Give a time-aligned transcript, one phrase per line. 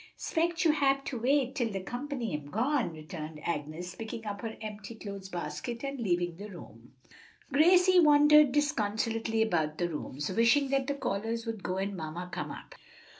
[0.17, 4.57] "'Spect you hab to wait till de comp'ny am gone," returned Agnes, picking up her
[4.59, 6.93] empty clothes basket and leaving the room.
[7.53, 12.49] Gracie wandered disconsolately about the rooms, wishing that the callers would go and mamma come
[12.49, 12.73] up.